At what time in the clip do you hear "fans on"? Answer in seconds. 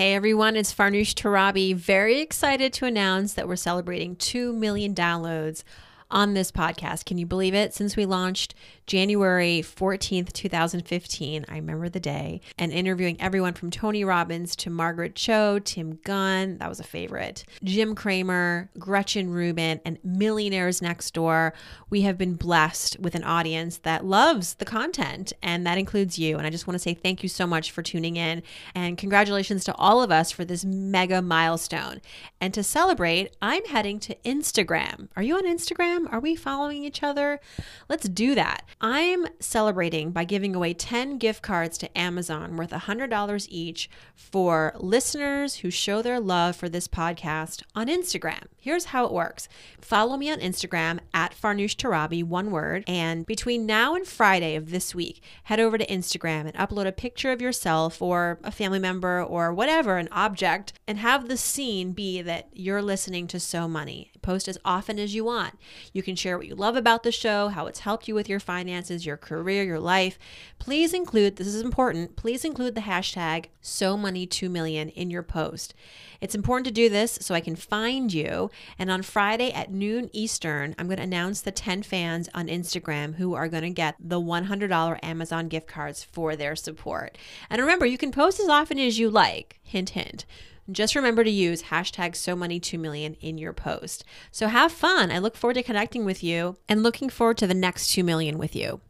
81.82-82.46